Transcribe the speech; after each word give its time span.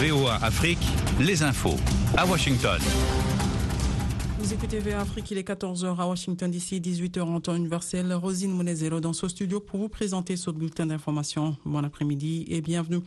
VOA 0.00 0.36
Afrique, 0.44 0.78
les 1.18 1.42
infos. 1.42 1.74
À 2.16 2.24
Washington. 2.24 2.78
Vous 4.38 4.54
écoutez 4.54 4.78
VOA 4.78 5.00
Afrique, 5.00 5.28
il 5.32 5.38
est 5.38 5.48
14h 5.48 5.96
à 5.98 6.06
Washington 6.06 6.48
d'ici 6.48 6.80
18h 6.80 7.20
en 7.22 7.40
temps 7.40 7.56
universel. 7.56 8.12
Rosine 8.14 8.52
Monezero 8.52 9.00
dans 9.00 9.12
ce 9.12 9.26
studio 9.26 9.58
pour 9.58 9.80
vous 9.80 9.88
présenter 9.88 10.36
ce 10.36 10.52
bulletin 10.52 10.86
d'information. 10.86 11.56
Bon 11.64 11.82
après-midi 11.82 12.44
et 12.46 12.60
bienvenue. 12.60 13.00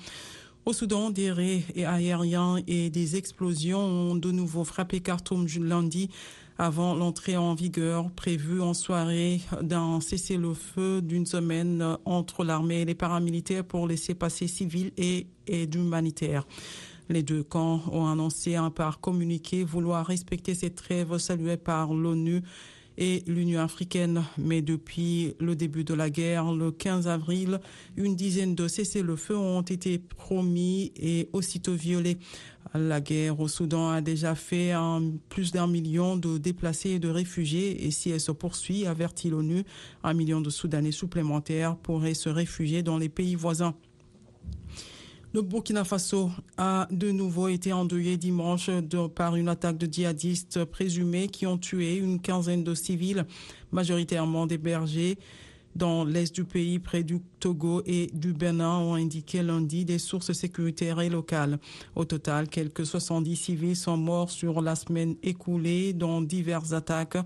Au 0.64 0.73
Soudan, 0.73 1.09
des 1.09 1.32
raies 1.32 1.64
aériens 1.75 2.57
et 2.68 2.91
des 2.91 3.16
explosions 3.16 3.80
ont 3.80 4.16
de 4.16 4.30
nouveau 4.30 4.64
frappé 4.64 5.00
Khartoum 5.00 5.48
lundi 5.59 6.12
avant 6.59 6.94
l'entrée 6.94 7.36
en 7.36 7.55
vigueur 7.55 8.12
prévue 8.12 8.62
en 8.62 8.76
soirée 8.76 9.41
d'un 9.63 10.00
cessez-le-feu 10.02 11.02
d'une 11.02 11.26
semaine 11.26 11.98
entre 12.05 12.44
l'armée 12.44 12.82
et 12.82 12.86
les 12.86 12.94
paramilitaires 12.94 13.63
pour 13.63 13.88
laisser 13.88 14.13
passer 14.13 14.48
civils 14.48 14.91
et 14.98 15.26
aide 15.48 15.73
humanitaire. 15.73 16.45
Les 17.09 17.23
deux 17.23 17.41
camps 17.41 17.81
ont 17.91 18.05
annoncé 18.05 18.55
un 18.55 18.70
par 18.70 19.00
communiqué 19.00 19.64
vouloir 19.64 20.05
respecter 20.05 20.53
cette 20.53 20.75
trêve 20.75 21.17
saluée 21.17 21.58
par 21.58 21.91
l'ONU 21.91 22.44
et 22.98 23.23
l'Union 23.27 23.62
africaine. 23.62 24.23
Mais 24.38 24.62
depuis 24.62 25.36
le 25.40 25.55
début 25.55 25.84
de 25.84 25.94
la 25.94 26.09
guerre, 26.09 26.52
le 26.52 26.72
15 26.72 27.08
avril, 27.08 27.59
une 27.98 28.16
dizaine 28.16 28.55
de 28.55 28.67
cessez-le-feu 28.67 29.38
ont 29.38 29.62
été 29.62 30.00
promis 30.00 30.91
et 30.95 31.30
aussitôt 31.34 31.73
violés. 31.73 32.17
La 32.73 33.02
guerre 33.02 33.40
au 33.40 33.48
Soudan 33.48 33.90
a 33.90 34.02
déjà 34.02 34.36
fait 34.36 34.73
plus 35.30 35.52
d'un 35.52 35.67
million 35.67 36.16
de 36.16 36.38
déplacés 36.38 36.91
et 36.91 37.00
de 37.00 37.09
réfugiés 37.09 37.86
et 37.86 37.91
si 37.91 38.12
elle 38.12 38.22
se 38.22 38.31
poursuit, 38.31 38.86
avertit 38.86 39.30
l'ONU, 39.30 39.64
un 40.03 40.14
million 40.14 40.42
de 40.42 40.50
Soudanais 40.50 40.92
supplémentaires 40.92 41.76
pourraient 41.76 42.14
se 42.14 42.30
réfugier 42.30 42.84
dans 42.84 42.98
les 42.98 43.09
pays 43.09 43.36
voisins. 43.36 43.76
Le 45.34 45.41
Burkina 45.41 45.85
Faso 45.85 46.30
a 46.58 46.90
de 46.91 47.09
nouveau 47.09 47.48
été 47.48 47.72
endeuillé 47.72 48.17
dimanche 48.17 48.69
par 49.16 49.38
une 49.38 49.47
attaque 49.47 49.78
de 49.78 49.88
djihadistes 49.89 50.66
présumés 50.66 51.30
qui 51.30 51.47
ont 51.47 51.58
tué 51.58 51.95
une 51.95 52.19
quinzaine 52.19 52.66
de 52.66 52.75
civils, 52.75 53.25
majoritairement 53.72 54.45
des 54.45 54.58
bergers 54.58 55.17
dans 55.73 56.03
l'est 56.03 56.36
du 56.36 56.44
pays, 56.44 56.80
près 56.80 57.03
du 57.03 57.22
Togo 57.39 57.81
et 57.86 58.08
du 58.14 58.33
Bénin, 58.33 58.80
ont 58.80 58.95
indiqué 58.95 59.41
lundi 59.41 59.86
des 59.86 60.00
sources 60.00 60.33
sécuritaires 60.33 61.00
et 61.00 61.09
locales. 61.09 61.59
Au 61.95 62.03
total, 62.03 62.50
quelques 62.50 62.86
70 62.86 63.36
civils 63.38 63.75
sont 63.78 63.95
morts 63.95 64.31
sur 64.31 64.61
la 64.61 64.75
semaine 64.75 65.16
écoulée 65.23 65.94
dans 65.94 66.22
diverses 66.22 66.73
attaques 66.73 67.17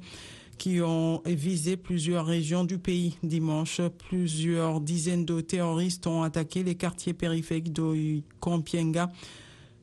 qui 0.57 0.81
ont 0.81 1.21
visé 1.25 1.77
plusieurs 1.77 2.25
régions 2.25 2.63
du 2.63 2.77
pays. 2.77 3.17
Dimanche, 3.23 3.81
plusieurs 4.09 4.81
dizaines 4.81 5.25
de 5.25 5.41
terroristes 5.41 6.07
ont 6.07 6.23
attaqué 6.23 6.63
les 6.63 6.75
quartiers 6.75 7.13
périphériques 7.13 7.73
de 7.73 8.21
Kompienga, 8.39 9.11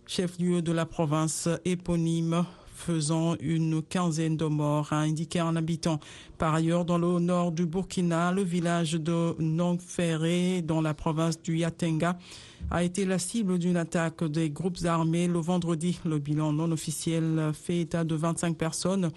chef-lieu 0.06 0.62
de 0.62 0.72
la 0.72 0.86
province 0.86 1.48
éponyme 1.64 2.44
faisant 2.72 3.36
une 3.40 3.82
quinzaine 3.82 4.36
de 4.36 4.46
morts, 4.46 4.92
a 4.92 5.00
indiqué 5.00 5.38
un 5.38 5.56
habitant. 5.56 6.00
Par 6.38 6.54
ailleurs, 6.54 6.84
dans 6.84 6.98
le 6.98 7.18
nord 7.20 7.52
du 7.52 7.66
Burkina, 7.66 8.32
le 8.32 8.42
village 8.42 8.94
de 8.94 9.34
Nongferré, 9.38 10.62
dans 10.62 10.80
la 10.80 10.94
province 10.94 11.40
du 11.40 11.58
Yatenga, 11.58 12.18
a 12.70 12.82
été 12.82 13.04
la 13.04 13.18
cible 13.18 13.58
d'une 13.58 13.76
attaque 13.76 14.24
des 14.24 14.50
groupes 14.50 14.84
armés 14.84 15.28
le 15.28 15.38
vendredi. 15.38 15.98
Le 16.04 16.18
bilan 16.18 16.52
non 16.52 16.70
officiel 16.72 17.52
fait 17.52 17.80
état 17.80 18.04
de 18.04 18.14
25 18.14 18.56
personnes 18.56 19.10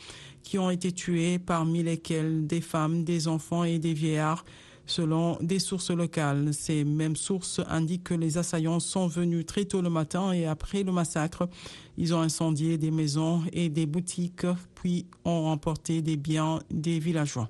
qui 0.44 0.60
ont 0.60 0.70
été 0.70 0.92
tuées, 0.92 1.40
parmi 1.40 1.84
lesquelles 1.84 2.46
des 2.46 2.62
femmes, 2.62 3.04
des 3.04 3.28
enfants 3.28 3.64
et 3.64 3.80
des 3.80 3.94
vieillards. 3.94 4.46
Selon 4.88 5.38
des 5.42 5.60
sources 5.60 5.90
locales, 5.90 6.54
ces 6.54 6.84
mêmes 6.84 7.16
sources 7.16 7.60
indiquent 7.68 8.04
que 8.06 8.14
les 8.14 8.38
assaillants 8.38 8.80
sont 8.80 9.08
venus 9.08 9.46
très 9.46 9.66
tôt 9.66 9.82
le 9.82 9.90
matin 9.90 10.32
et 10.32 10.46
après 10.46 10.84
le 10.84 10.92
massacre, 10.92 11.50
ils 11.98 12.14
ont 12.14 12.22
incendié 12.22 12.78
des 12.78 12.92
maisons 12.92 13.42
et 13.52 13.70
des 13.70 13.88
boutiques, 13.88 14.46
puis 14.76 15.08
ont 15.24 15.48
emporté 15.48 16.02
des 16.02 16.18
biens 16.18 16.60
des 16.70 17.00
villageois. 17.00 17.50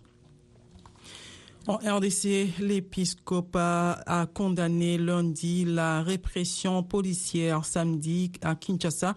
En 1.67 1.77
RDC, 1.77 2.59
l'épiscopat 2.59 3.99
a 4.05 4.27
condamné 4.27 4.99
lundi 4.99 5.65
la 5.65 6.03
répression 6.03 6.83
policière 6.83 7.65
samedi 7.65 8.31
à 8.43 8.53
Kinshasa 8.53 9.15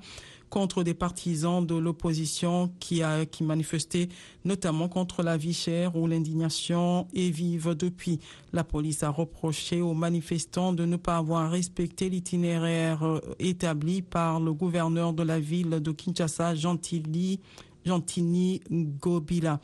contre 0.49 0.83
des 0.83 0.95
partisans 0.95 1.65
de 1.65 1.75
l'opposition 1.75 2.73
qui 2.81 3.03
qui 3.31 3.45
manifestaient 3.45 4.09
notamment 4.45 4.89
contre 4.89 5.23
la 5.23 5.37
vie 5.37 5.55
chère 5.55 5.97
où 5.97 6.07
l'indignation 6.07 7.07
est 7.15 7.31
vive 7.31 7.75
depuis. 7.75 8.19
La 8.53 8.65
police 8.65 9.03
a 9.03 9.11
reproché 9.11 9.81
aux 9.81 9.95
manifestants 9.95 10.73
de 10.73 10.85
ne 10.85 10.97
pas 10.97 11.17
avoir 11.19 11.51
respecté 11.51 12.09
l'itinéraire 12.09 13.21
établi 13.39 14.03
par 14.03 14.41
le 14.41 14.53
gouverneur 14.53 15.13
de 15.13 15.23
la 15.23 15.39
ville 15.39 15.81
de 15.81 15.93
Kinshasa, 15.93 16.55
Gentili, 16.55 17.41
Gobila. 18.71 19.61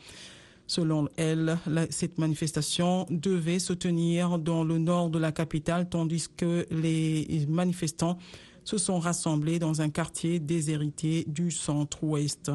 Selon 0.67 1.07
elle, 1.15 1.59
cette 1.91 2.17
manifestation 2.17 3.05
devait 3.11 3.59
se 3.59 3.73
tenir 3.73 4.39
dans 4.39 4.63
le 4.63 4.79
nord 4.79 5.09
de 5.09 5.19
la 5.19 5.31
capitale, 5.31 5.87
tandis 5.89 6.27
que 6.35 6.65
les 6.71 7.45
manifestants 7.47 8.17
se 8.65 8.77
sont 8.77 8.99
rassemblés 8.99 9.59
dans 9.59 9.81
un 9.81 9.89
quartier 9.89 10.39
déshérité 10.39 11.23
du 11.27 11.51
centre-ouest. 11.51 12.51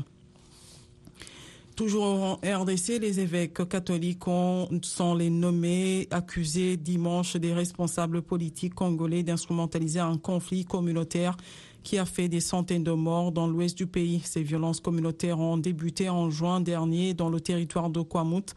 Toujours 1.76 2.04
en 2.04 2.34
RDC, 2.34 2.98
les 3.00 3.20
évêques 3.20 3.66
catholiques 3.66 4.28
ont, 4.28 4.68
sont 4.82 5.14
les 5.14 5.30
nommés 5.30 6.08
accusés 6.10 6.76
dimanche 6.76 7.36
des 7.36 7.54
responsables 7.54 8.20
politiques 8.20 8.74
congolais 8.74 9.22
d'instrumentaliser 9.22 10.00
un 10.00 10.18
conflit 10.18 10.66
communautaire 10.66 11.38
qui 11.82 11.96
a 11.96 12.04
fait 12.04 12.28
des 12.28 12.40
centaines 12.40 12.84
de 12.84 12.90
morts 12.90 13.32
dans 13.32 13.46
l'ouest 13.46 13.78
du 13.78 13.86
pays. 13.86 14.20
Ces 14.24 14.42
violences 14.42 14.80
communautaires 14.80 15.40
ont 15.40 15.56
débuté 15.56 16.10
en 16.10 16.28
juin 16.28 16.60
dernier 16.60 17.14
dans 17.14 17.30
le 17.30 17.40
territoire 17.40 17.88
de 17.88 18.02
Kwamut, 18.02 18.54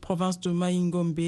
province 0.00 0.40
de 0.40 0.50
Maingombe 0.50 1.20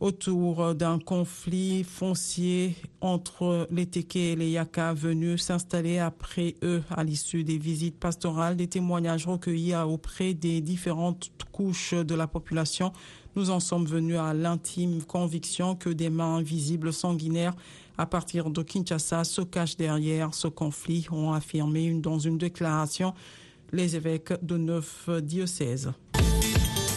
autour 0.00 0.74
d'un 0.74 0.98
conflit 0.98 1.84
foncier 1.84 2.74
entre 3.02 3.68
les 3.70 3.86
Teke 3.86 4.16
et 4.16 4.36
les 4.36 4.50
Yaka 4.50 4.94
venus 4.94 5.42
s'installer 5.42 5.98
après 5.98 6.54
eux 6.62 6.82
à 6.90 7.04
l'issue 7.04 7.44
des 7.44 7.58
visites 7.58 7.98
pastorales, 7.98 8.56
des 8.56 8.66
témoignages 8.66 9.26
recueillis 9.26 9.76
auprès 9.76 10.32
des 10.32 10.62
différentes 10.62 11.30
couches 11.52 11.92
de 11.94 12.14
la 12.14 12.26
population. 12.26 12.92
Nous 13.36 13.50
en 13.50 13.60
sommes 13.60 13.86
venus 13.86 14.16
à 14.16 14.32
l'intime 14.32 15.02
conviction 15.02 15.76
que 15.76 15.90
des 15.90 16.10
mains 16.10 16.36
invisibles 16.36 16.92
sanguinaires 16.92 17.54
à 17.98 18.06
partir 18.06 18.48
de 18.48 18.62
Kinshasa 18.62 19.24
se 19.24 19.42
cachent 19.42 19.76
derrière 19.76 20.32
ce 20.32 20.48
conflit, 20.48 21.06
ont 21.10 21.34
affirmé 21.34 21.92
dans 21.92 22.18
une 22.18 22.38
déclaration 22.38 23.12
les 23.72 23.94
évêques 23.94 24.32
de 24.42 24.56
neuf 24.56 25.10
diocèses. 25.22 25.92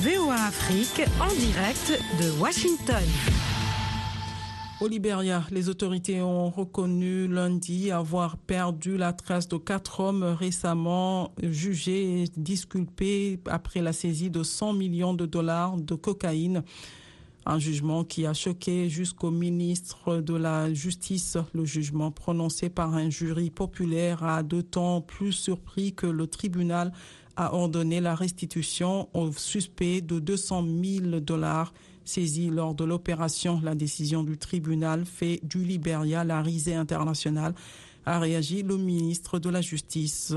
VOA 0.03 0.34
Afrique 0.34 1.02
en 1.22 1.34
direct 1.34 1.97
de 2.19 2.38
Washington. 2.38 3.08
Au 4.81 4.88
Libéria, 4.90 5.44
les 5.50 5.69
autorités 5.69 6.22
ont 6.22 6.50
reconnu 6.50 7.30
lundi 7.30 7.90
avoir 7.90 8.36
perdu 8.36 8.97
la 8.97 9.13
trace 9.13 9.47
de 9.47 9.56
quatre 9.56 10.02
hommes 10.02 10.24
récemment 10.24 11.31
jugés 11.42 12.24
et 12.24 12.25
disculpés 12.36 13.40
après 13.46 13.81
la 13.81 13.94
saisie 13.94 14.30
de 14.30 14.44
100 14.44 14.74
millions 14.74 15.13
de 15.13 15.25
dollars 15.25 15.78
de 15.78 15.96
cocaïne. 15.96 16.63
Un 17.46 17.59
jugement 17.59 18.03
qui 18.03 18.25
a 18.25 18.34
choqué 18.34 18.90
jusqu'au 18.90 19.31
ministre 19.31 20.18
de 20.18 20.34
la 20.34 20.74
Justice. 20.74 21.38
Le 21.53 21.63
jugement 21.63 22.12
prononcé 22.12 22.68
par 22.69 22.94
un 22.94 23.09
jury 23.09 23.52
populaire 23.52 24.22
a 24.24 24.44
d'autant 24.44 25.00
plus 25.00 25.31
surpris 25.31 25.94
que 25.94 26.08
le 26.08 26.28
tribunal 26.28 26.92
a 27.36 27.54
ordonné 27.54 28.00
la 28.00 28.16
restitution 28.16 29.10
aux 29.14 29.32
suspects 29.32 30.02
de 30.02 30.20
200 30.20 30.66
000 30.84 31.20
dollars 31.20 31.74
saisis 32.06 32.50
lors 32.50 32.76
de 32.76 32.84
l'opération. 32.84 33.60
La 33.64 33.76
décision 33.76 34.24
du 34.24 34.38
tribunal 34.38 35.06
fait 35.06 35.40
du 35.44 35.64
Libéria 35.64 36.24
la 36.24 36.42
risée 36.42 36.75
internationale, 36.75 37.54
a 38.06 38.19
réagi 38.19 38.63
le 38.63 38.78
ministre 38.78 39.40
de 39.40 39.50
la 39.50 39.62
Justice. 39.62 40.34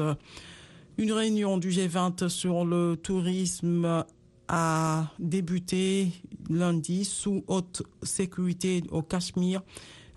Une 0.99 1.13
réunion 1.13 1.59
du 1.59 1.71
G20 1.71 2.29
sur 2.29 2.65
le 2.65 2.97
tourisme 2.97 4.05
a 4.49 5.07
débuté 5.19 6.13
lundi 6.49 7.05
sous 7.05 7.45
haute 7.49 7.83
sécurité 8.03 8.83
au 8.91 9.03
Cachemire 9.03 9.63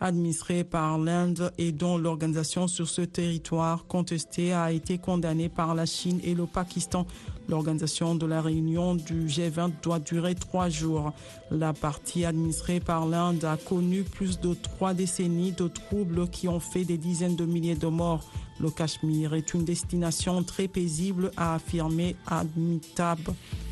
administré 0.02 0.64
par 0.64 0.98
l'Inde 0.98 1.52
et 1.58 1.72
dont 1.72 1.98
l'organisation 1.98 2.68
sur 2.68 2.88
ce 2.88 3.02
territoire 3.02 3.86
contesté 3.88 4.54
a 4.54 4.72
été 4.72 4.98
condamnée 4.98 5.50
par 5.50 5.76
la 5.76 5.86
Chine 5.86 6.20
et 6.24 6.36
le 6.36 6.46
Pakistan. 6.46 7.06
L'organisation 7.48 8.16
de 8.16 8.26
la 8.26 8.42
réunion 8.42 8.96
du 8.96 9.26
G20 9.26 9.72
doit 9.82 10.00
durer 10.00 10.36
trois 10.36 10.70
jours. 10.70 11.12
La 11.52 11.74
partie 11.74 12.26
administrée 12.26 12.80
par 12.80 13.08
l'Inde 13.08 13.44
a 13.44 13.58
connu 13.58 14.04
plus 14.04 14.40
de 14.40 14.54
trois 14.54 14.94
décennies 14.94 15.52
de 15.52 15.68
troubles 15.68 16.30
qui 16.30 16.48
ont 16.48 16.60
fait 16.60 16.86
des 16.86 16.98
dizaines 16.98 17.36
de 17.36 17.46
milliers 17.46 17.76
de 17.76 17.88
morts. 17.88 18.30
Le 18.60 18.70
Cachemire 18.70 19.34
est 19.34 19.54
une 19.54 19.66
destination 19.66 20.44
très 20.44 20.68
paisible, 20.68 21.32
a 21.38 21.56
affirmé 21.56 22.16
Amitabh 22.28 23.30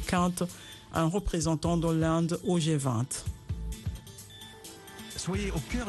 Kant, 0.09 0.47
un 0.93 1.05
représentant 1.05 1.77
de 1.77 1.91
l'Inde 1.91 2.39
au 2.47 2.57
G20. 2.57 3.25
Soyez 5.17 5.51
au 5.51 5.59
cœur 5.71 5.85